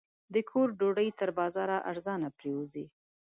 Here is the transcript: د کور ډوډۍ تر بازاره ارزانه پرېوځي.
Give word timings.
د 0.33 0.35
کور 0.49 0.67
ډوډۍ 0.79 1.09
تر 1.19 1.29
بازاره 1.39 1.77
ارزانه 1.91 2.29
پرېوځي. 2.37 2.85